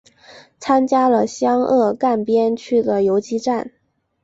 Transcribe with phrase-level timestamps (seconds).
[0.59, 3.71] 参加了湘鄂赣边区的游击战。